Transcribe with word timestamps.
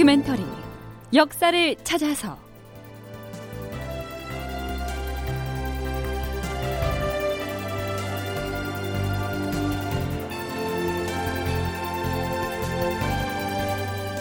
다큐멘터리 0.00 0.42
역사를 1.12 1.76
찾아서. 1.84 2.38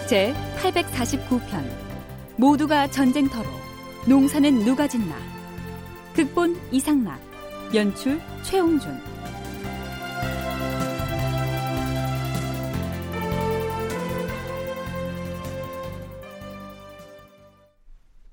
제 0.06 0.34
849편. 0.58 1.64
모두가 2.36 2.88
전쟁터로 2.92 3.50
농사는 4.06 4.66
누가 4.66 4.86
짓나? 4.86 5.16
극본 6.14 6.60
이상락 6.74 7.22
연출 7.74 8.20
최홍준 8.44 9.00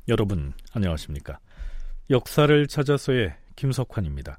여러분 0.08 0.52
안녕하십니까? 0.72 1.40
역사를 2.10 2.66
찾아서의 2.68 3.34
김석환입니다. 3.56 4.38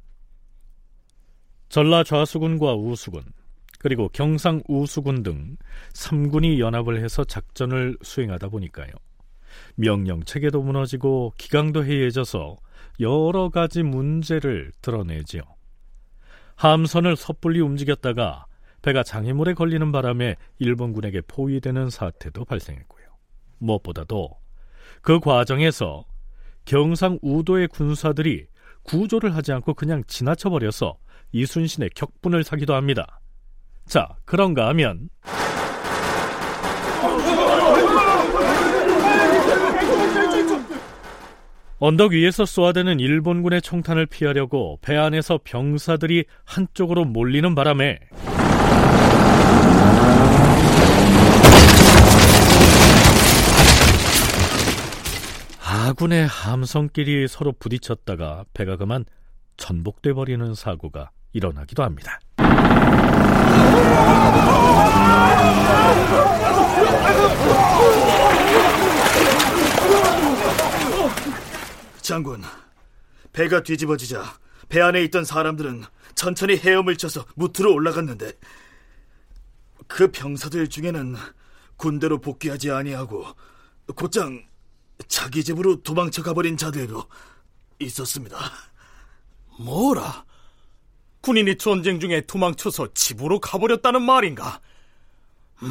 전라 1.68 2.06
좌수군과 2.06 2.76
우수군 2.76 3.24
그리고 3.78 4.08
경상 4.08 4.62
우수군 4.70 5.24
등 5.24 5.58
3군이 5.94 6.60
연합을 6.60 7.04
해서 7.04 7.26
작전을 7.26 7.98
수행하다 8.02 8.48
보니까요. 8.48 8.92
명령 9.76 10.24
체계도 10.24 10.64
무너지고 10.64 11.34
기강도 11.38 11.84
해이해져서 11.84 12.56
여러 13.02 13.50
가지 13.50 13.84
문제를 13.84 14.72
드러내지요. 14.82 15.42
함선을 16.56 17.18
섣불리 17.18 17.60
움직였다가 17.60 18.46
배가 18.82 19.04
장애물에 19.04 19.54
걸리는 19.54 19.92
바람에 19.92 20.38
일본군에게 20.60 21.22
포위되는 21.28 21.90
사태도 21.90 22.46
발생했고요. 22.46 23.06
무엇보다도 23.58 24.47
그 25.02 25.20
과정에서 25.20 26.06
경상 26.66 27.20
우도의 27.22 27.68
군사들이 27.70 28.46
구조를 28.84 29.36
하지 29.36 29.52
않고 29.52 29.74
그냥 29.74 30.04
지나쳐 30.08 30.50
버려서 30.50 30.98
이순신의 31.32 31.92
격분을 31.96 32.44
사기도 32.44 32.74
합니다. 32.76 33.20
자, 33.86 34.08
그런가 34.26 34.68
하면 34.70 35.10
언덕 41.80 42.12
위에서 42.14 42.46
쏘아대는 42.46 43.00
일본군의 43.00 43.62
총탄을 43.62 44.08
피하려고 44.08 44.80
배 44.82 44.98
안에서 44.98 45.40
병사들이 45.44 46.26
한쪽으로 46.44 47.06
몰리는 47.06 47.54
바람에 47.54 48.00
아군의 55.70 56.26
함성끼리 56.28 57.28
서로 57.28 57.52
부딪혔다가 57.52 58.46
배가 58.54 58.78
그만 58.78 59.04
전복돼 59.58 60.14
버리는 60.14 60.56
사고가 60.56 61.12
일어나기도 61.34 61.84
합니다. 61.84 62.22
장군, 72.00 72.44
배가 73.34 73.62
뒤집어지자 73.62 74.24
배 74.70 74.80
안에 74.80 75.04
있던 75.04 75.26
사람들은 75.26 75.84
천천히 76.16 76.56
헤엄을 76.56 76.96
쳐서 76.96 77.26
무트로 77.36 77.74
올라갔는데 77.74 78.32
그 79.88 80.14
병사들 80.14 80.70
중에는 80.70 81.18
군대로 81.76 82.20
복귀하지 82.20 82.72
아니하고 82.72 83.26
곧장 83.98 84.47
자기 85.08 85.44
집으로 85.44 85.82
도망쳐 85.82 86.24
가버린 86.24 86.58
자들도 86.58 87.04
있었습니다. 87.80 88.38
뭐라? 89.60 90.26
군인이 91.22 91.58
전쟁 91.58 92.00
중에 92.00 92.22
도망쳐서 92.22 92.94
집으로 92.94 93.40
가버렸다는 93.40 94.02
말인가? 94.02 94.62
음, 95.64 95.70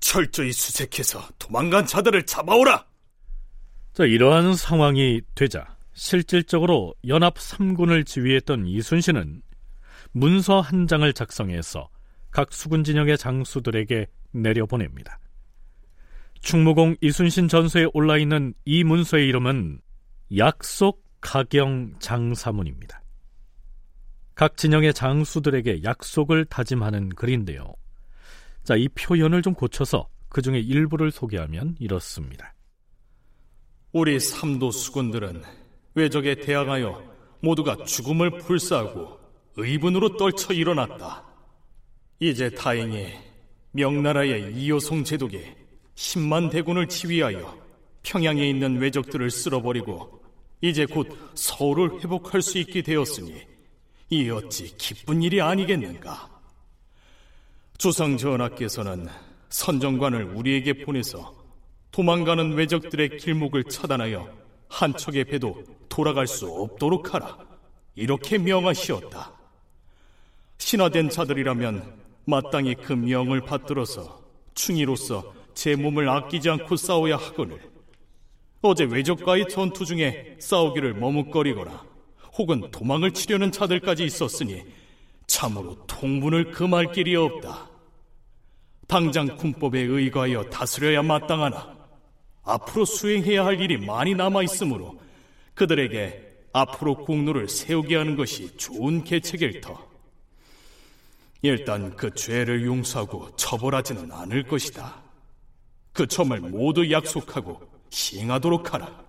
철저히 0.00 0.52
수색해서 0.52 1.28
도망간 1.38 1.86
자들을 1.86 2.26
잡아오라! 2.26 2.86
자, 3.92 4.04
이러한 4.04 4.54
상황이 4.54 5.20
되자 5.34 5.76
실질적으로 5.94 6.94
연합 7.08 7.34
3군을 7.36 8.06
지휘했던 8.06 8.66
이순신은 8.66 9.42
문서 10.12 10.60
한 10.60 10.86
장을 10.86 11.10
작성해서 11.12 11.88
각 12.30 12.52
수군 12.52 12.84
진영의 12.84 13.18
장수들에게 13.18 14.06
내려보냅니다. 14.32 15.18
충무공 16.46 16.94
이순신 17.00 17.48
전서에 17.48 17.86
올라 17.92 18.16
있는 18.16 18.54
이 18.64 18.84
문서의 18.84 19.26
이름은 19.26 19.80
약속 20.36 21.04
가경 21.20 21.96
장사문입니다. 21.98 23.02
각 24.36 24.56
진영의 24.56 24.94
장수들에게 24.94 25.82
약속을 25.82 26.44
다짐하는 26.44 27.08
글인데요. 27.08 27.74
자, 28.62 28.76
이 28.76 28.86
표현을 28.90 29.42
좀 29.42 29.54
고쳐서 29.54 30.08
그 30.28 30.40
중에 30.40 30.60
일부를 30.60 31.10
소개하면 31.10 31.74
이렇습니다. 31.80 32.54
우리 33.90 34.20
삼도 34.20 34.70
수군들은 34.70 35.42
외적에 35.96 36.36
대항하여 36.36 37.12
모두가 37.40 37.84
죽음을 37.86 38.30
불사하고 38.38 39.18
의분으로 39.56 40.16
떨쳐 40.16 40.54
일어났다. 40.54 41.24
이제 42.20 42.50
다행히 42.50 43.14
명나라의 43.72 44.54
이효송 44.54 45.02
제독이 45.02 45.65
10만 45.96 46.50
대군을 46.50 46.86
지휘하여 46.86 47.58
평양에 48.02 48.48
있는 48.48 48.78
외적들을 48.78 49.30
쓸어버리고 49.30 50.22
이제 50.60 50.86
곧 50.86 51.08
서울을 51.34 52.00
회복할 52.00 52.42
수 52.42 52.58
있게 52.58 52.82
되었으니 52.82 53.42
이 54.10 54.30
어찌 54.30 54.76
기쁜 54.76 55.22
일이 55.22 55.40
아니겠는가? 55.40 56.30
조상 57.78 58.16
전하께서는 58.16 59.08
선정관을 59.48 60.34
우리에게 60.34 60.84
보내서 60.84 61.34
도망가는 61.90 62.52
외적들의 62.52 63.18
길목을 63.18 63.64
차단하여 63.64 64.30
한 64.68 64.96
척의 64.96 65.24
배도 65.24 65.64
돌아갈 65.88 66.26
수 66.26 66.46
없도록 66.46 67.14
하라. 67.14 67.38
이렇게 67.94 68.38
명하시었다. 68.38 69.32
신화된 70.58 71.10
자들이라면 71.10 71.94
마땅히 72.26 72.74
그 72.74 72.92
명을 72.92 73.42
받들어서 73.42 74.22
충이로서 74.54 75.35
제 75.56 75.74
몸을 75.74 76.06
아끼지 76.06 76.50
않고 76.50 76.76
싸워야 76.76 77.16
하거늘 77.16 77.58
어제 78.60 78.84
외적과의 78.84 79.48
전투 79.48 79.86
중에 79.86 80.36
싸우기를 80.38 80.94
머뭇거리거나 80.94 81.82
혹은 82.34 82.70
도망을 82.70 83.12
치려는 83.12 83.50
자들까지 83.50 84.04
있었으니 84.04 84.62
참으로 85.26 85.74
통분을 85.86 86.52
금할 86.52 86.92
길이 86.92 87.16
없다. 87.16 87.70
당장 88.86 89.34
군법에 89.36 89.80
의거하여 89.80 90.44
다스려야 90.50 91.02
마땅하나 91.02 91.74
앞으로 92.42 92.84
수행해야 92.84 93.44
할 93.46 93.58
일이 93.58 93.78
많이 93.78 94.14
남아 94.14 94.42
있으므로 94.42 95.00
그들에게 95.54 96.22
앞으로 96.52 96.96
공로를 96.96 97.48
세우게 97.48 97.96
하는 97.96 98.14
것이 98.14 98.54
좋은 98.58 99.04
계책일 99.04 99.62
터. 99.62 99.88
일단 101.40 101.96
그 101.96 102.14
죄를 102.14 102.64
용서하고 102.66 103.34
처벌하지는 103.36 104.12
않을 104.12 104.42
것이다. 104.42 105.05
그 105.96 106.06
점을 106.06 106.38
모두 106.38 106.90
약속하고 106.90 107.58
시행하도록 107.88 108.74
하라. 108.74 109.06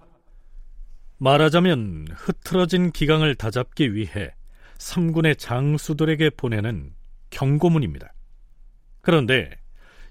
말하자면 1.18 2.08
흐트러진 2.12 2.92
기강을 2.92 3.36
다잡기 3.36 3.94
위해 3.94 4.34
삼군의 4.78 5.36
장수들에게 5.36 6.30
보내는 6.32 6.94
경고문입니다. 7.30 8.14
그런데 9.02 9.50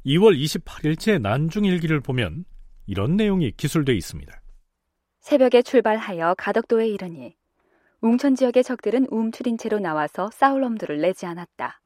2월 0.04 0.38
28일째 0.38 1.18
난중일기를 1.20 2.00
보면 2.00 2.44
이런 2.86 3.16
내용이 3.16 3.52
기술되어 3.52 3.94
있습니다. 3.94 4.38
새벽에 5.20 5.62
출발하여 5.62 6.34
가덕도에 6.36 6.88
이르니 6.88 7.36
웅천 8.02 8.34
지역의 8.34 8.62
적들은 8.62 9.06
움츠린 9.10 9.56
채로 9.56 9.78
나와서 9.78 10.30
싸울 10.30 10.62
엄두를 10.62 11.00
내지 11.00 11.24
않았다. 11.24 11.80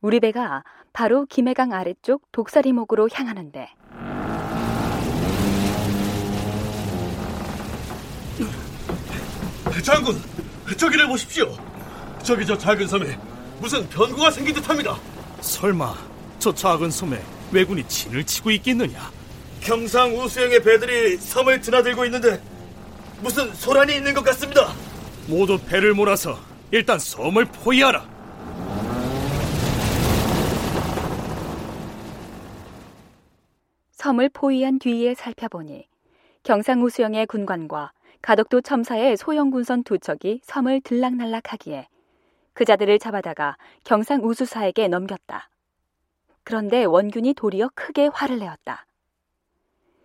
우리 0.00 0.20
배가 0.20 0.64
바로 0.92 1.26
김해강 1.26 1.72
아래쪽 1.72 2.30
독사리목으로 2.32 3.08
향하는데 3.12 3.68
장군, 9.82 10.20
저기를 10.76 11.06
보십시오. 11.08 11.52
저기 12.22 12.44
저 12.44 12.56
작은 12.56 12.86
섬에 12.86 13.18
무슨 13.60 13.88
변고가 13.88 14.30
생긴 14.30 14.54
듯합니다. 14.54 14.96
설마 15.40 15.94
저 16.38 16.54
작은 16.54 16.90
섬에 16.90 17.20
왜군이 17.50 17.86
진을 17.88 18.24
치고 18.24 18.50
있겠느냐? 18.52 19.10
경상 19.60 20.16
우수영의 20.16 20.62
배들이 20.62 21.16
섬을 21.16 21.60
드나들고 21.60 22.04
있는데 22.06 22.40
무슨 23.20 23.52
소란이 23.54 23.96
있는 23.96 24.14
것 24.14 24.22
같습니다. 24.24 24.72
모두 25.26 25.58
배를 25.58 25.94
몰아서 25.94 26.38
일단 26.70 26.98
섬을 26.98 27.46
포위하라. 27.46 28.19
섬을 34.00 34.30
포위한 34.30 34.78
뒤에 34.78 35.12
살펴보니 35.12 35.86
경상우수영의 36.44 37.26
군관과 37.26 37.92
가덕도 38.22 38.62
첨사의 38.62 39.18
소형군선 39.18 39.84
두 39.84 39.98
척이 39.98 40.40
섬을 40.42 40.80
들락날락하기에 40.80 41.86
그 42.54 42.64
자들을 42.64 42.98
잡아다가 42.98 43.58
경상우수사에게 43.84 44.88
넘겼다. 44.88 45.50
그런데 46.44 46.84
원균이 46.84 47.34
도리어 47.34 47.68
크게 47.74 48.08
화를 48.10 48.38
내었다. 48.38 48.86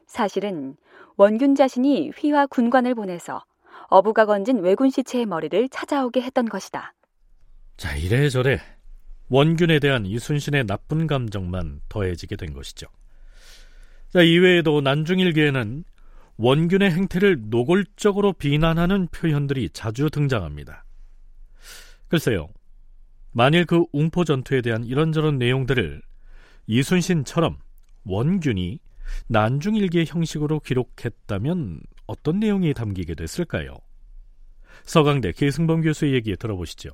사실은 0.08 0.76
원균 1.16 1.56
자신이 1.56 2.10
휘와 2.18 2.48
군관을 2.48 2.96
보내서 2.96 3.46
어부가 3.84 4.26
건진 4.26 4.60
왜군 4.60 4.90
시체의 4.90 5.26
머리를 5.26 5.70
찾아오게 5.70 6.22
했던 6.22 6.50
것이다. 6.50 6.94
자, 7.78 7.96
이래저래 7.96 8.60
원균에 9.30 9.80
대한 9.80 10.06
이순신의 10.06 10.66
나쁜 10.66 11.08
감정만 11.08 11.80
더해지게 11.88 12.36
된 12.36 12.52
것이죠. 12.52 12.88
자, 14.16 14.22
이외에도 14.22 14.80
난중일기에는 14.80 15.84
원균의 16.38 16.90
행태를 16.90 17.50
노골적으로 17.50 18.32
비난하는 18.32 19.10
표현들이 19.10 19.72
자주 19.72 20.10
등장합니다. 20.10 20.86
글쎄요, 22.08 22.48
만일 23.34 23.66
그 23.66 23.84
웅포 23.92 24.24
전투에 24.24 24.62
대한 24.62 24.86
이런저런 24.86 25.38
내용들을 25.38 26.02
이순신처럼 26.66 27.58
원균이 28.06 28.80
난중일기의 29.28 30.06
형식으로 30.06 30.62
기록했다면 30.62 31.82
어떤 32.08 32.40
내용이 32.40 32.74
담기게 32.74 33.16
됐을까요? 33.16 33.76
서강대 34.84 35.34
계승범 35.34 35.82
교수의 35.82 36.14
얘기 36.14 36.38
들어보시죠. 36.38 36.92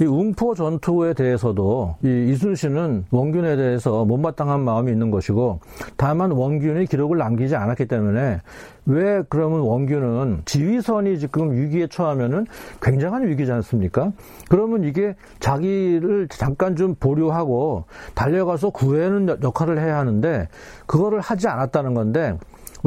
이 0.00 0.04
웅포 0.04 0.54
전투에 0.54 1.12
대해서도 1.12 1.96
이 2.04 2.26
이순신은 2.30 3.06
원균에 3.10 3.56
대해서 3.56 4.04
못마땅한 4.04 4.60
마음이 4.60 4.92
있는 4.92 5.10
것이고 5.10 5.58
다만 5.96 6.30
원균이 6.30 6.86
기록을 6.86 7.18
남기지 7.18 7.56
않았기 7.56 7.86
때문에 7.86 8.40
왜 8.86 9.22
그러면 9.28 9.60
원균은 9.60 10.42
지휘선이 10.44 11.18
지금 11.18 11.50
위기에 11.50 11.88
처하면은 11.88 12.46
굉장한 12.80 13.26
위기지 13.26 13.50
않습니까? 13.50 14.12
그러면 14.48 14.84
이게 14.84 15.16
자기를 15.40 16.28
잠깐 16.28 16.76
좀 16.76 16.94
보류하고 16.94 17.84
달려가서 18.14 18.70
구해는 18.70 19.38
역할을 19.42 19.80
해야 19.80 19.98
하는데 19.98 20.48
그거를 20.86 21.18
하지 21.20 21.48
않았다는 21.48 21.94
건데 21.94 22.38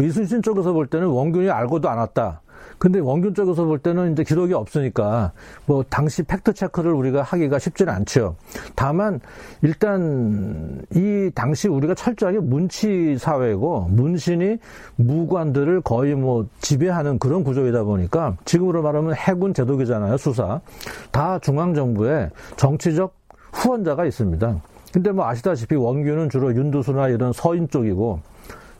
이순신 0.01 0.41
쪽에서 0.41 0.71
볼 0.71 0.87
때는 0.87 1.07
원균이 1.07 1.49
알고도 1.49 1.89
않았다. 1.89 2.41
근데 2.81 2.97
원균 2.97 3.35
쪽에서 3.35 3.65
볼 3.65 3.77
때는 3.77 4.13
이제 4.13 4.23
기록이 4.23 4.55
없으니까 4.55 5.33
뭐 5.67 5.85
당시 5.87 6.23
팩트 6.23 6.53
체크를 6.53 6.91
우리가 6.91 7.21
하기가 7.21 7.59
쉽지는 7.59 7.93
않죠. 7.93 8.35
다만 8.73 9.19
일단 9.61 10.81
이 10.95 11.29
당시 11.35 11.67
우리가 11.67 11.93
철저하게 11.93 12.39
문치 12.39 13.19
사회고 13.19 13.81
문신이 13.91 14.57
무관들을 14.95 15.81
거의 15.81 16.15
뭐 16.15 16.47
지배하는 16.61 17.19
그런 17.19 17.43
구조이다 17.43 17.83
보니까 17.83 18.35
지금으로 18.45 18.81
말하면 18.81 19.13
해군 19.13 19.53
제도기잖아요, 19.53 20.17
수사. 20.17 20.59
다 21.11 21.37
중앙 21.37 21.75
정부의 21.75 22.31
정치적 22.55 23.13
후원자가 23.51 24.05
있습니다. 24.05 24.59
근데 24.91 25.11
뭐 25.11 25.27
아시다시피 25.27 25.75
원균은 25.75 26.31
주로 26.31 26.55
윤두수나 26.55 27.09
이런 27.09 27.31
서인 27.31 27.69
쪽이고 27.69 28.21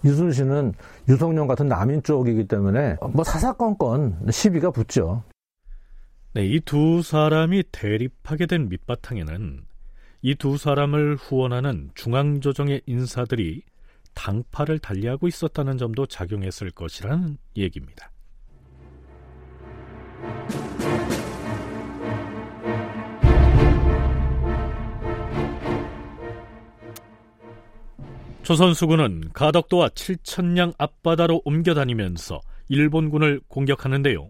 이순신은 0.04 0.74
유성룡 1.10 1.48
같은 1.48 1.68
남인 1.68 2.02
쪽이기 2.04 2.48
때문에 2.48 2.98
뭐 3.14 3.24
사사건건 3.24 4.28
시비가 4.32 4.72
붙죠. 4.72 5.24
네, 6.34 6.46
이 6.46 6.60
두 6.62 7.02
사람이 7.04 7.64
대립하게 7.72 8.46
된 8.46 8.70
밑바탕에는 8.70 9.66
이 10.24 10.36
두 10.36 10.58
사람을 10.58 11.16
후원하는 11.18 11.90
중앙조정의 11.96 12.82
인사들이 12.86 13.64
당파를 14.14 14.80
달리하고 14.80 15.28
있었다는 15.28 15.78
점도 15.78 16.06
작용했을 16.06 16.72
것이라는 16.72 17.38
얘기입니다. 17.58 18.12
조선수군은 28.44 29.30
가덕도와 29.34 29.90
칠천량 29.90 30.74
앞바다로 30.78 31.42
옮겨 31.46 31.74
다니면서 31.74 32.42
일본군을 32.70 33.42
공격하는데요. 33.48 34.30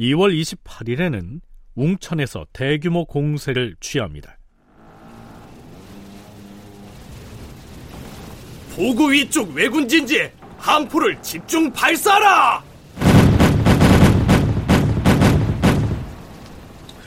2월 0.00 0.40
28일에는 0.40 1.40
웅천에서 1.76 2.46
대규모 2.52 3.04
공세를 3.04 3.76
취합니다. 3.80 4.36
보고 8.74 9.06
위쪽 9.06 9.52
왜군 9.54 9.88
진지에 9.88 10.32
함포를 10.58 11.20
집중 11.22 11.70
발사하라! 11.72 12.64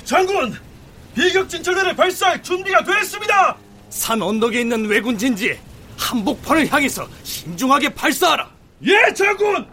장군! 0.04 0.54
비격 1.16 1.48
진철대를 1.48 1.96
발사할 1.96 2.42
준비가 2.42 2.84
됐습니다! 2.84 3.58
산 3.90 4.22
언덕에 4.22 4.62
있는 4.62 4.86
왜군 4.86 5.18
진지에 5.18 5.60
한복판을 5.98 6.72
향해서 6.72 7.08
신중하게 7.24 7.94
발사하라. 7.94 8.50
예, 8.86 9.14
장군. 9.14 9.66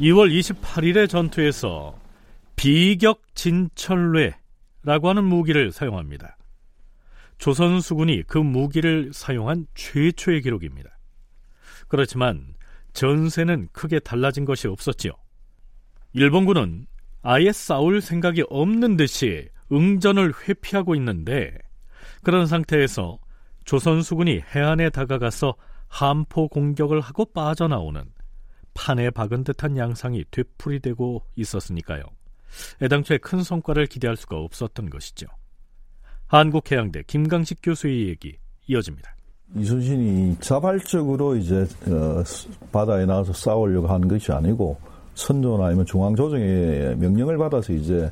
(2월 0.00 0.30
28일의) 0.30 1.08
전투에서 1.08 1.94
비격 2.56 3.22
진철뢰라고 3.34 5.08
하는 5.08 5.24
무기를 5.24 5.72
사용합니다. 5.72 6.36
조선 7.38 7.80
수군이 7.80 8.22
그 8.26 8.36
무기를 8.38 9.10
사용한 9.14 9.66
최초의 9.74 10.42
기록입니다. 10.42 10.90
그렇지만 11.88 12.54
전세는 12.92 13.68
크게 13.72 13.98
달라진 13.98 14.44
것이 14.44 14.68
없었지요. 14.68 15.12
일본군은 16.12 16.86
아예 17.22 17.52
싸울 17.52 18.00
생각이 18.00 18.44
없는 18.48 18.96
듯이 18.96 19.48
응전을 19.72 20.32
회피하고 20.48 20.94
있는데 20.96 21.56
그런 22.22 22.46
상태에서 22.46 23.18
조선 23.64 24.02
수군이 24.02 24.42
해안에 24.54 24.90
다가가서 24.90 25.54
함포 25.88 26.48
공격을 26.48 27.00
하고 27.00 27.24
빠져나오는 27.26 28.02
판에 28.74 29.10
박은 29.10 29.44
듯한 29.44 29.76
양상이 29.76 30.24
되풀이되고 30.30 31.22
있었으니까요. 31.36 32.02
애당초에 32.82 33.18
큰 33.18 33.42
성과를 33.42 33.86
기대할 33.86 34.16
수가 34.16 34.36
없었던 34.36 34.90
것이죠. 34.90 35.26
한국해양대 36.26 37.02
김강식 37.06 37.58
교수의 37.62 38.08
얘기 38.08 38.36
이어집니다. 38.66 39.14
이순신이 39.56 40.36
자발적으로 40.40 41.36
이제 41.36 41.66
어, 41.88 42.22
바다에 42.70 43.04
나가서 43.04 43.32
싸우려고 43.32 43.88
하는 43.88 44.06
것이 44.06 44.30
아니고 44.30 44.78
선조나 45.14 45.66
아니면 45.66 45.84
중앙조정의 45.86 46.96
명령을 46.96 47.36
받아서 47.36 47.72
이제 47.72 48.10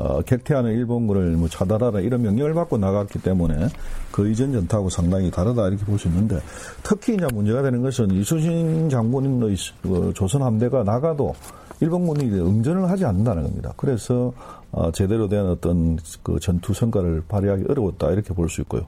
어, 0.00 0.22
객퇴하는 0.22 0.72
일본군을 0.74 1.32
뭐 1.32 1.48
차단하라 1.48 2.00
이런 2.00 2.22
명령을 2.22 2.54
받고 2.54 2.78
나갔기 2.78 3.20
때문에 3.20 3.66
그 4.12 4.30
이전 4.30 4.52
전투하고 4.52 4.88
상당히 4.88 5.28
다르다 5.28 5.66
이렇게 5.66 5.84
볼 5.84 5.98
수 5.98 6.06
있는데 6.06 6.38
특히 6.84 7.14
이제 7.14 7.26
문제가 7.34 7.62
되는 7.62 7.82
것은 7.82 8.12
이순신 8.12 8.88
장군의 8.88 9.56
그 9.82 10.12
조선 10.14 10.42
함대가 10.42 10.84
나가도 10.84 11.34
일본군이 11.80 12.30
응전을 12.30 12.88
하지 12.88 13.04
않는다는 13.04 13.42
겁니다. 13.42 13.72
그래서 13.76 14.32
어, 14.70 14.92
제대로 14.92 15.26
된 15.28 15.44
어떤 15.46 15.98
그 16.22 16.38
전투 16.38 16.72
성과를 16.72 17.24
발휘하기 17.26 17.64
어려웠다 17.68 18.12
이렇게 18.12 18.32
볼 18.34 18.48
수 18.48 18.60
있고요. 18.60 18.86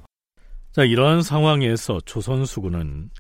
자 0.71 0.85
이러한 0.85 1.23
상황에서 1.23 1.99
조선 2.05 2.45
수군은 2.45 3.11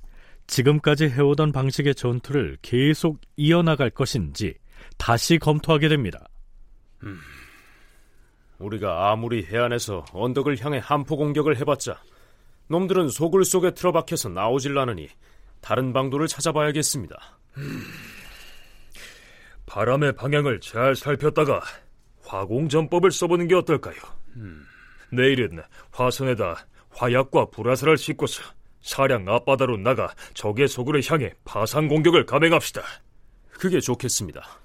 지금까지 0.46 1.08
해오던 1.08 1.50
방식의 1.50 1.96
전투를 1.96 2.58
계속 2.62 3.18
이어나갈 3.36 3.90
것인지 3.90 4.54
다시 4.96 5.40
검토하게 5.40 5.88
됩니다. 5.88 6.28
음. 7.02 7.16
우리가 8.60 9.10
아무리 9.10 9.44
해안에서 9.44 10.04
언덕을 10.12 10.62
향해 10.64 10.80
한포 10.82 11.16
공격을 11.16 11.56
해봤자 11.58 12.00
놈들은 12.68 13.08
소굴 13.08 13.44
속에 13.44 13.72
틀어박혀서 13.72 14.28
나오질 14.28 14.78
않으니 14.78 15.08
다른 15.60 15.92
방도를 15.92 16.28
찾아봐야겠습니다. 16.28 17.16
음, 17.56 17.82
바람의 19.66 20.12
방향을 20.14 20.60
잘 20.60 20.94
살폈다가 20.94 21.60
화공전법을 22.24 23.10
써보는 23.10 23.48
게 23.48 23.56
어떨까요? 23.56 23.96
음, 24.36 24.64
내일은 25.10 25.60
화선에다 25.90 26.66
화약과 26.90 27.46
불화살을 27.46 27.96
싣고서 27.96 28.42
사량 28.82 29.28
앞바다로 29.28 29.76
나가 29.78 30.14
적의 30.34 30.68
소굴을 30.68 31.02
향해 31.08 31.32
파상 31.44 31.88
공격을 31.88 32.24
감행합시다. 32.24 32.82
그게 33.50 33.80
좋겠습니다. 33.80 34.59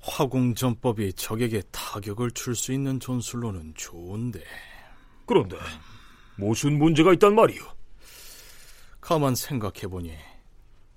화공전법이 0.00 1.12
적에게 1.14 1.62
타격을 1.70 2.30
줄 2.32 2.54
수 2.54 2.72
있는 2.72 3.00
전술로는 3.00 3.74
좋은데. 3.76 4.42
그런데 5.26 5.56
무슨 6.36 6.78
문제가 6.78 7.12
있단 7.14 7.34
말이오? 7.34 7.62
가만 9.00 9.34
생각해보니 9.34 10.12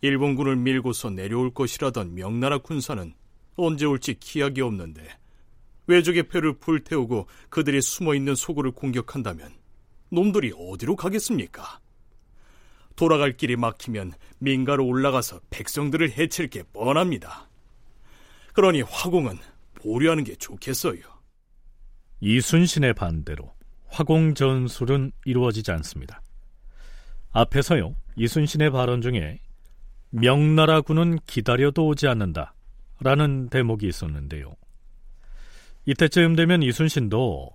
일본군을 0.01 0.55
밀고서 0.55 1.09
내려올 1.09 1.53
것이라던 1.53 2.15
명나라 2.15 2.57
군사는 2.57 3.13
언제 3.55 3.85
올지 3.85 4.15
기약이 4.19 4.61
없는데 4.61 5.07
외적의 5.87 6.23
표를 6.23 6.57
불태우고 6.57 7.27
그들이 7.49 7.81
숨어있는 7.81 8.35
소굴을 8.35 8.71
공격한다면 8.71 9.51
놈들이 10.09 10.53
어디로 10.57 10.95
가겠습니까? 10.95 11.79
돌아갈 12.95 13.37
길이 13.37 13.55
막히면 13.55 14.13
민가로 14.39 14.85
올라가서 14.85 15.41
백성들을 15.49 16.11
해칠 16.11 16.49
게 16.49 16.63
뻔합니다. 16.63 17.50
그러니 18.53 18.81
화공은 18.81 19.37
보류하는 19.75 20.23
게 20.23 20.35
좋겠어요. 20.35 20.99
이순신의 22.19 22.93
반대로 22.93 23.53
화공 23.87 24.33
전술은 24.35 25.11
이루어지지 25.25 25.71
않습니다. 25.71 26.21
앞에서요, 27.31 27.95
이순신의 28.15 28.71
발언 28.71 29.01
중에 29.01 29.39
명나라군은 30.11 31.19
기다려도 31.25 31.87
오지 31.87 32.07
않는다 32.07 32.53
라는 32.99 33.49
대목이 33.49 33.87
있었는데요. 33.87 34.53
이때쯤 35.85 36.35
되면 36.35 36.61
이순신도 36.61 37.49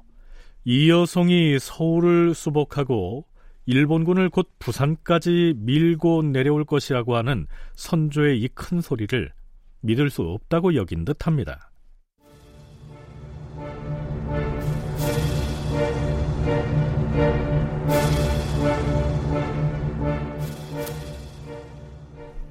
이여송이 0.65 1.59
서울을 1.61 2.35
수복하고 2.35 3.27
일본군을 3.67 4.31
곧 4.31 4.51
부산까지 4.59 5.55
밀고 5.59 6.23
내려올 6.23 6.65
것이라고 6.65 7.17
하는 7.17 7.47
선조의 7.75 8.41
이 8.41 8.49
큰 8.49 8.81
소리를 8.81 9.33
믿을 9.87 10.11
수 10.11 10.23
없다고 10.23 10.75
여긴 10.75 11.05
듯 11.05 11.27
합니다. 11.27 11.71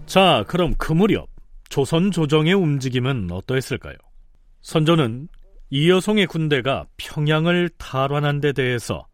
자, 0.06 0.46
그럼 0.48 0.74
그 0.78 0.94
무렵 0.94 1.28
조선 1.68 2.10
조정의 2.10 2.54
움직임은 2.54 3.30
어떠했을까요? 3.32 3.96
선조는 4.62 5.28
이여송의 5.72 6.28
군대가 6.28 6.86
평양을 6.96 7.70
탈환한 7.78 8.40
데 8.40 8.54
대해서 8.54 9.06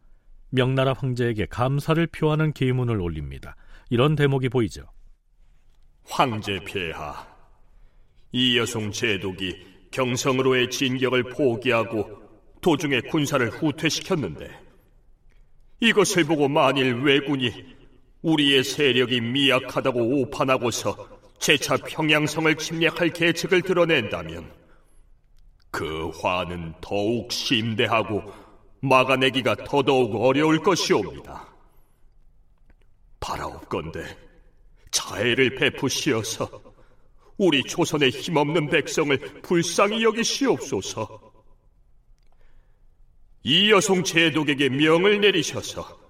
명나라 0.50 0.92
황제에게 0.92 1.46
감사를 1.46 2.06
표하는 2.08 2.52
기문을 2.52 3.00
올립니다. 3.00 3.56
이런 3.90 4.14
대목이 4.14 4.48
보이죠. 4.48 4.82
황제 6.04 6.60
폐하, 6.64 7.26
이 8.32 8.56
여송 8.58 8.90
제독이 8.90 9.54
경성으로의 9.90 10.70
진격을 10.70 11.24
포기하고 11.24 12.22
도중에 12.62 13.02
군사를 13.02 13.48
후퇴시켰는데 13.50 14.50
이것을 15.80 16.24
보고 16.24 16.48
만일 16.48 16.94
왜군이 17.02 17.52
우리의 18.22 18.64
세력이 18.64 19.20
미약하다고 19.20 20.20
오판하고서 20.20 21.08
재차 21.38 21.76
평양성을 21.76 22.54
침략할 22.56 23.10
계책을 23.10 23.62
드러낸다면 23.62 24.50
그 25.70 26.08
화는 26.10 26.74
더욱 26.80 27.32
심대하고 27.32 28.22
막아내기가 28.80 29.56
더더욱 29.64 30.14
어려울 30.16 30.62
것이옵니다. 30.62 31.48
바라옵건대 33.20 34.16
자애를 34.90 35.56
베푸시어서 35.56 36.71
우리 37.42 37.64
조선의 37.64 38.10
힘없는 38.10 38.68
백성을 38.68 39.18
불쌍히 39.42 40.04
여기시옵소서. 40.04 41.32
이 43.42 43.72
여송 43.72 44.04
제독에게 44.04 44.68
명을 44.68 45.20
내리셔서 45.20 46.00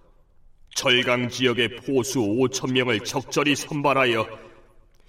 절강 0.74 1.30
지역의 1.30 1.76
포수 1.76 2.20
5천 2.20 2.72
명을 2.72 3.00
적절히 3.00 3.56
선발하여 3.56 4.28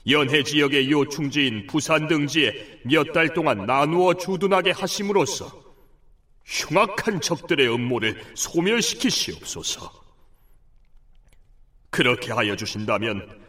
연해 0.08 0.44
지역의 0.44 0.90
요충지인 0.90 1.68
부산 1.68 2.08
등지에 2.08 2.80
몇 2.86 3.12
달 3.12 3.34
동안 3.34 3.66
나누어 3.66 4.14
주둔하게 4.14 4.72
하심으로써 4.72 5.52
흉악한 6.46 7.20
적들의 7.20 7.74
음모를 7.74 8.22
소멸시키시옵소서. 8.34 9.92
그렇게 11.90 12.32
하여 12.32 12.56
주신다면 12.56 13.43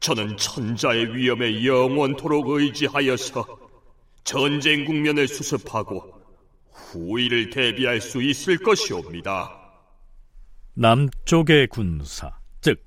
저는 0.00 0.36
천자의 0.36 1.14
위험에 1.14 1.64
영원토록 1.64 2.48
의지하여서 2.48 3.44
전쟁 4.24 4.84
국면을 4.84 5.28
수습하고 5.28 6.12
후위를 6.70 7.50
대비할 7.50 8.00
수 8.00 8.22
있을 8.22 8.58
것이옵니다. 8.58 9.66
남쪽의 10.74 11.68
군사, 11.68 12.38
즉 12.60 12.84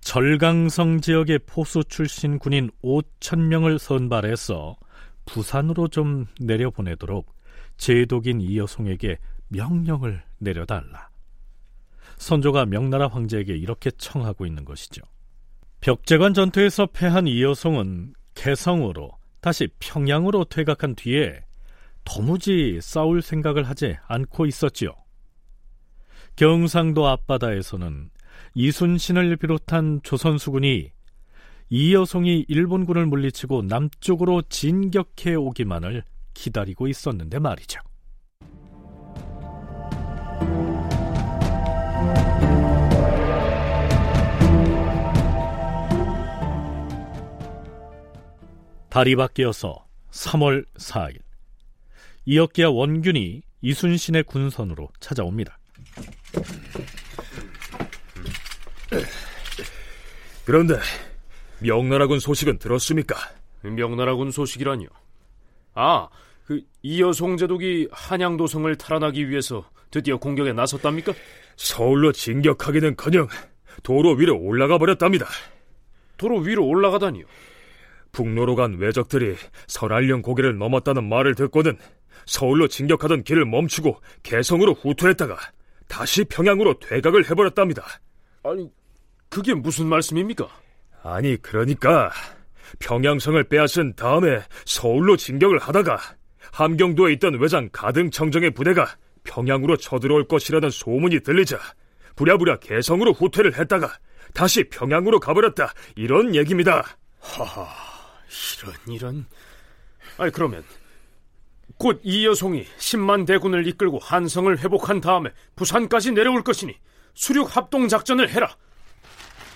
절강성 0.00 1.00
지역의 1.00 1.40
포수 1.46 1.84
출신 1.84 2.38
군인 2.38 2.70
5천 2.82 3.38
명을 3.38 3.78
선발해서 3.78 4.76
부산으로 5.24 5.88
좀 5.88 6.26
내려보내도록 6.40 7.32
제독인 7.76 8.40
이여송에게 8.40 9.18
명령을 9.48 10.22
내려달라. 10.38 11.10
선조가 12.16 12.66
명나라 12.66 13.06
황제에게 13.08 13.56
이렇게 13.56 13.90
청하고 13.92 14.46
있는 14.46 14.64
것이죠. 14.64 15.02
벽제관 15.88 16.34
전투에서 16.34 16.84
패한 16.84 17.26
이여송은 17.26 18.12
개성으로 18.34 19.10
다시 19.40 19.68
평양으로 19.78 20.44
퇴각한 20.44 20.94
뒤에 20.94 21.40
도무지 22.04 22.78
싸울 22.82 23.22
생각을 23.22 23.62
하지 23.62 23.96
않고 24.06 24.44
있었지요. 24.44 24.90
경상도 26.36 27.06
앞바다에서는 27.06 28.10
이순신을 28.52 29.36
비롯한 29.36 30.00
조선 30.02 30.36
수군이 30.36 30.90
이여송이 31.70 32.44
일본군을 32.48 33.06
물리치고 33.06 33.62
남쪽으로 33.62 34.42
진격해 34.42 35.36
오기만을 35.36 36.02
기다리고 36.34 36.86
있었는데 36.86 37.38
말이죠. 37.38 37.80
달이 48.90 49.16
바뀌어서 49.16 49.86
3월 50.10 50.64
4일 50.78 51.18
이역기야 52.24 52.68
원균이 52.68 53.42
이순신의 53.60 54.24
군선으로 54.24 54.88
찾아옵니다. 55.00 55.58
그런데 60.44 60.78
명나라군 61.60 62.20
소식은 62.20 62.58
들었습니까? 62.58 63.16
명나라군 63.62 64.30
소식이라뇨. 64.30 64.86
아, 65.74 66.08
그 66.44 66.62
이여송 66.82 67.36
제독이 67.36 67.88
한양도성을 67.90 68.74
탈환하기 68.76 69.28
위해서 69.28 69.68
드디어 69.90 70.16
공격에 70.16 70.52
나섰답니까? 70.52 71.12
서울로 71.56 72.12
진격하기는커녕 72.12 73.28
도로 73.82 74.12
위로 74.12 74.38
올라가 74.38 74.78
버렸답니다. 74.78 75.26
도로 76.16 76.38
위로 76.38 76.66
올라가다니요? 76.66 77.24
북로로 78.18 78.56
간 78.56 78.78
외적들이 78.78 79.36
설알령 79.68 80.22
고개를 80.22 80.58
넘었다는 80.58 81.08
말을 81.08 81.36
듣고는 81.36 81.78
서울로 82.26 82.66
진격하던 82.66 83.22
길을 83.22 83.44
멈추고 83.44 84.00
개성으로 84.24 84.74
후퇴했다가 84.74 85.38
다시 85.86 86.24
평양으로 86.24 86.80
퇴각을 86.80 87.30
해버렸답니다. 87.30 87.84
아니, 88.42 88.68
그게 89.30 89.54
무슨 89.54 89.86
말씀입니까? 89.86 90.48
아니, 91.04 91.36
그러니까 91.40 92.10
평양성을 92.80 93.42
빼앗은 93.44 93.94
다음에 93.94 94.40
서울로 94.66 95.16
진격을 95.16 95.58
하다가 95.58 96.00
함경도에 96.52 97.12
있던 97.14 97.38
외장 97.38 97.68
가등청정의 97.70 98.50
부대가 98.50 98.96
평양으로 99.22 99.76
쳐들어올 99.76 100.26
것이라는 100.26 100.70
소문이 100.70 101.20
들리자 101.20 101.56
부랴부랴 102.16 102.56
개성으로 102.56 103.12
후퇴를 103.12 103.56
했다가 103.56 103.96
다시 104.34 104.64
평양으로 104.64 105.20
가버렸다 105.20 105.72
이런 105.94 106.34
얘기입니다. 106.34 106.84
하하, 107.20 107.87
이런 108.28 108.94
이런. 108.94 109.26
아니 110.18 110.30
그러면 110.30 110.64
곧 111.76 112.00
이 112.02 112.26
여송이 112.26 112.64
10만 112.64 113.26
대군을 113.26 113.66
이끌고 113.66 113.98
한성을 113.98 114.58
회복한 114.58 115.00
다음에 115.00 115.30
부산까지 115.56 116.12
내려올 116.12 116.42
것이니 116.42 116.74
수륙 117.14 117.56
합동 117.56 117.88
작전을 117.88 118.30
해라. 118.30 118.56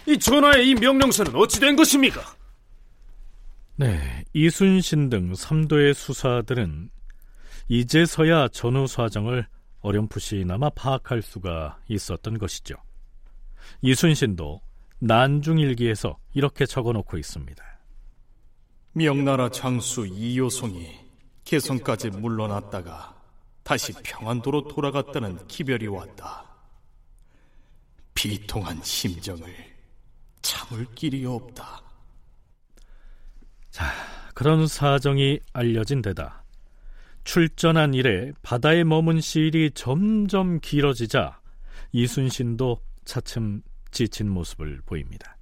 이 0.07 0.19
전하의 0.19 0.69
이 0.69 0.75
명령서는 0.75 1.35
어찌 1.37 1.61
된 1.61 1.77
것입니까? 1.77 2.21
네, 3.77 4.25
이순신 4.33 5.11
등 5.11 5.35
삼도의 5.35 5.95
수사들은 5.95 6.91
이제서야 7.69 8.49
전후 8.49 8.87
사정을 8.87 9.47
어렴풋이나마 9.81 10.71
파악할 10.71 11.23
수가 11.23 11.81
있었던 11.89 12.39
것이죠. 12.39 12.75
이순신도 13.81 14.61
난중일기에서 14.99 16.19
이렇게 16.35 16.67
적어놓고 16.67 17.17
있습니다. 17.19 17.72
명나라 18.95 19.49
장수 19.49 20.07
이요송이 20.07 20.87
개성까지 21.45 22.11
물러났다가 22.11 23.17
다시 23.63 23.93
평안도로 23.93 24.69
돌아갔다는 24.69 25.47
기별이 25.47 25.87
왔다. 25.87 26.45
비통한 28.15 28.83
심정을 28.83 29.47
참을 30.43 30.87
길이 30.95 31.25
없다. 31.25 31.83
자, 33.71 33.87
그런 34.35 34.67
사정이 34.67 35.41
알려진 35.55 36.03
데다 36.03 36.45
출전한 37.25 37.95
이래 37.95 38.33
바다에 38.43 38.85
머문 38.85 39.21
시일이 39.21 39.71
점점 39.75 40.61
길어지자 40.61 41.41
이순신도 41.93 42.81
차츰 43.05 43.63
지친 43.91 44.29
모습을 44.29 44.83
보입니다. 44.85 45.37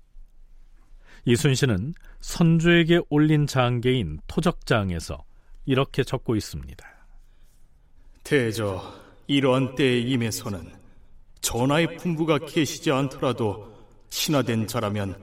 이순신은 1.24 1.94
선조에게 2.20 3.00
올린 3.08 3.46
장계인 3.46 4.20
토적장에서 4.26 5.22
이렇게 5.66 6.02
적고 6.02 6.36
있습니다. 6.36 6.86
대저 8.24 8.82
이러한 9.26 9.74
때에 9.74 10.00
임해서는 10.00 10.72
전하의 11.40 11.96
품부가 11.96 12.38
계시지 12.38 12.90
않더라도 12.90 13.72
신화된 14.10 14.66
자라면 14.66 15.14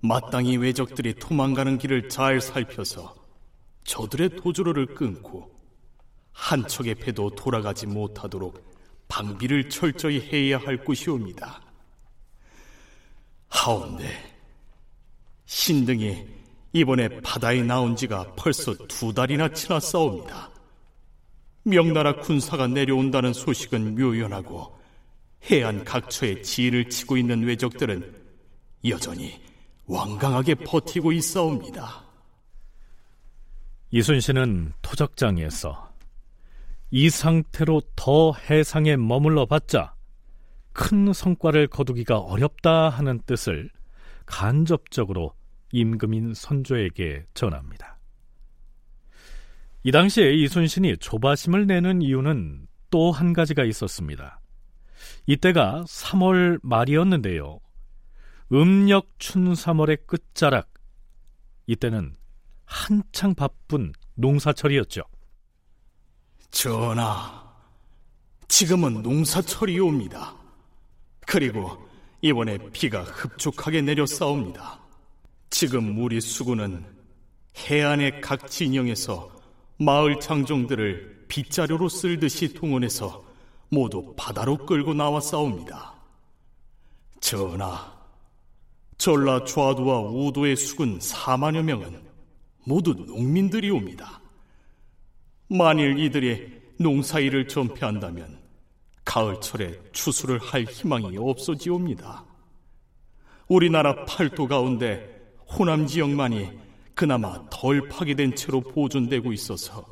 마땅히 0.00 0.56
외적들이 0.56 1.14
도망가는 1.14 1.78
길을 1.78 2.08
잘 2.08 2.40
살펴서 2.40 3.14
저들의 3.84 4.36
도주로를 4.36 4.86
끊고 4.86 5.50
한 6.32 6.66
척의 6.66 6.96
배도 6.96 7.30
돌아가지 7.30 7.86
못하도록 7.86 8.76
방비를 9.08 9.68
철저히 9.68 10.20
해야 10.20 10.58
할 10.58 10.84
것이옵니다. 10.84 11.60
하온데 13.48 14.35
신등이 15.46 16.26
이번에 16.72 17.08
바다에 17.20 17.62
나온 17.62 17.96
지가 17.96 18.34
벌써 18.36 18.74
두 18.86 19.12
달이나 19.12 19.48
지났사옵니다. 19.48 20.50
명나라 21.62 22.16
군사가 22.16 22.66
내려온다는 22.66 23.32
소식은 23.32 23.94
묘연하고 23.94 24.76
해안 25.50 25.84
각처에 25.84 26.42
지를 26.42 26.88
치고 26.88 27.16
있는 27.16 27.44
외적들은 27.44 28.14
여전히 28.86 29.40
완강하게 29.86 30.56
버티고 30.56 31.12
있사옵니다. 31.12 32.04
이순신은 33.90 34.74
토적장에서 34.82 35.92
이 36.90 37.08
상태로 37.08 37.82
더 37.94 38.32
해상에 38.32 38.96
머물러 38.96 39.46
봤자 39.46 39.94
큰 40.72 41.12
성과를 41.12 41.68
거두기가 41.68 42.18
어렵다 42.18 42.90
하는 42.90 43.20
뜻을 43.26 43.70
간접적으로 44.26 45.32
임금인 45.72 46.34
선조에게 46.34 47.26
전합니다. 47.34 47.98
이 49.82 49.92
당시에 49.92 50.34
이순신이 50.34 50.96
조바심을 50.98 51.66
내는 51.66 52.02
이유는 52.02 52.66
또 52.90 53.10
한 53.12 53.32
가지가 53.32 53.64
있었습니다. 53.64 54.40
이때가 55.26 55.84
3월 55.86 56.58
말이었는데요. 56.62 57.60
음력 58.52 59.18
춘3월의 59.18 60.06
끝자락. 60.06 60.72
이때는 61.66 62.14
한창 62.64 63.34
바쁜 63.34 63.92
농사철이었죠. 64.14 65.02
전하, 66.50 67.44
지금은 68.48 69.02
농사철이옵니다. 69.02 70.34
그리고 71.26 71.85
이번에 72.22 72.58
비가 72.72 73.02
흡족하게 73.02 73.82
내려 73.82 74.06
싸웁니다. 74.06 74.80
지금 75.50 76.02
우리 76.02 76.20
수군은 76.20 76.84
해안의 77.56 78.20
각 78.20 78.50
진영에서 78.50 79.30
마을 79.78 80.20
장정들을 80.20 81.26
빗자루로 81.28 81.88
쓸듯이 81.88 82.54
동원해서 82.54 83.24
모두 83.68 84.14
바다로 84.16 84.56
끌고 84.58 84.94
나와 84.94 85.20
싸웁니다. 85.20 85.94
전하, 87.20 87.92
전라 88.98 89.44
좌도와 89.44 90.00
우도의 90.10 90.56
수군 90.56 90.98
4만여 90.98 91.62
명은 91.62 92.02
모두 92.64 92.94
농민들이옵니다. 92.94 94.20
만일 95.48 95.98
이들이 95.98 96.60
농사일을 96.78 97.48
전폐한다면 97.48 98.35
가을철에 99.06 99.80
추수를 99.92 100.38
할 100.38 100.64
희망이 100.64 101.16
없어지옵니다. 101.16 102.24
우리나라 103.48 104.04
팔도 104.04 104.48
가운데 104.48 105.08
호남 105.48 105.86
지역만이 105.86 106.50
그나마 106.94 107.48
덜 107.48 107.88
파괴된 107.88 108.34
채로 108.34 108.60
보존되고 108.60 109.32
있어서 109.32 109.86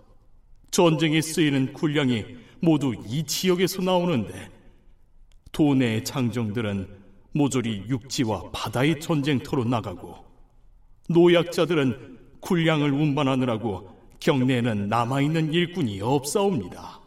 전쟁에 0.71 1.21
쓰이는 1.23 1.73
군량이 1.73 2.25
모두 2.61 2.95
이 3.07 3.23
지역에서 3.23 3.81
나오는데 3.83 4.51
도내의 5.53 6.05
장정들은 6.05 6.89
모조리 7.33 7.85
육지와 7.89 8.51
바다의 8.53 9.01
전쟁터로 9.01 9.65
나가고 9.65 10.25
노약자들은 11.09 12.19
군량을 12.41 12.91
운반하느라고 12.91 13.91
경내에는 14.19 14.89
남아있는 14.89 15.53
일꾼이 15.53 16.01
없사옵니다. 16.01 17.04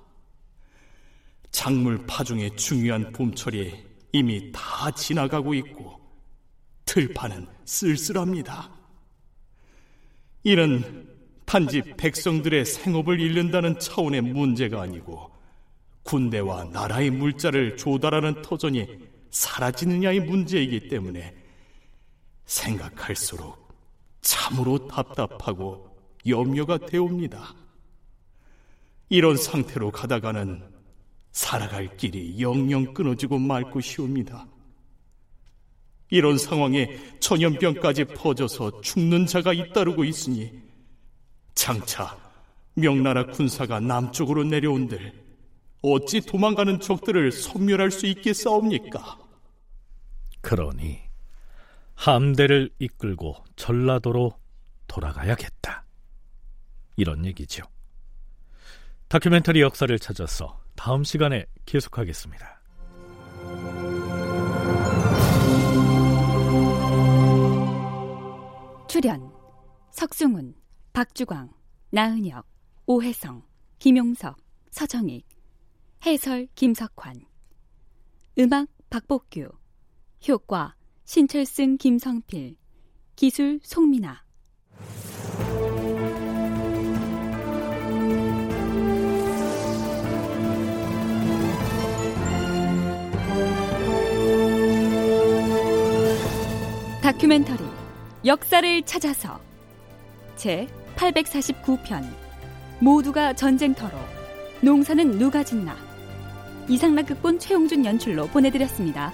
작물 1.57 2.05
파종의 2.05 2.55
중요한 2.55 3.11
봄철이 3.11 3.83
이미 4.11 4.51
다 4.51 4.91
지나가고 4.91 5.55
있고 5.55 5.99
들판은 6.85 7.47
쓸쓸합니다. 7.65 8.69
이는 10.43 11.09
단지 11.47 11.81
백성들의 11.81 12.63
생업을 12.63 13.19
잃는다는 13.19 13.79
차원의 13.79 14.21
문제가 14.21 14.83
아니고 14.83 15.31
군대와 16.03 16.65
나라의 16.65 17.09
물자를 17.09 17.75
조달하는 17.75 18.43
터전이 18.43 18.87
사라지느냐의 19.31 20.19
문제이기 20.19 20.89
때문에 20.89 21.35
생각할수록 22.45 23.67
참으로 24.21 24.87
답답하고 24.87 25.97
염려가 26.27 26.77
되옵니다. 26.77 27.55
이런 29.09 29.35
상태로 29.35 29.89
가다가는 29.89 30.76
살아갈 31.37 31.95
길이 31.97 32.41
영영 32.41 32.95
끊어지고 32.95 33.37
말 33.37 33.69
것이옵니다. 33.69 34.47
이런 36.09 36.35
상황에 36.35 36.99
전염병까지 37.19 38.05
퍼져서 38.05 38.81
죽는 38.81 39.27
자가 39.27 39.53
잇따르고 39.53 40.03
있으니 40.03 40.51
장차 41.53 42.17
명나라 42.73 43.27
군사가 43.27 43.79
남쪽으로 43.79 44.45
내려온들 44.45 45.13
어찌 45.83 46.21
도망가는 46.21 46.79
적들을 46.79 47.31
섬멸할 47.31 47.91
수 47.91 48.07
있겠사옵니까? 48.07 49.19
그러니 50.41 51.01
함대를 51.93 52.71
이끌고 52.79 53.35
전라도로 53.55 54.33
돌아가야겠다. 54.87 55.85
이런 56.95 57.25
얘기죠. 57.27 57.63
다큐멘터리 59.07 59.61
역사를 59.61 59.99
찾아서 59.99 60.66
다음 60.77 61.03
시간에 61.03 61.45
계속하겠습니다. 61.65 62.61
출연 68.87 69.31
석승훈, 69.91 70.55
박주광, 70.93 71.49
나은혁, 71.89 72.47
오혜성, 72.85 73.43
김용석, 73.79 74.37
서정익 74.69 75.27
해설 76.05 76.47
김석환. 76.53 77.25
음악 78.37 78.69
박복규. 78.89 79.49
효과 80.29 80.75
신철승 81.05 81.77
김성필. 81.77 82.55
기술 83.15 83.59
송민아 83.63 84.23
다큐멘터리 97.07 97.63
역사를 98.25 98.81
찾아서 98.83 99.39
제 100.35 100.67
849편 100.97 102.03
모두가 102.81 103.31
전쟁터로 103.31 103.97
농사는 104.59 105.11
누가 105.11 105.41
짓나 105.41 105.77
이상락 106.67 107.05
극본 107.05 107.39
최용준 107.39 107.85
연출로 107.85 108.27
보내드렸습니다. 108.27 109.13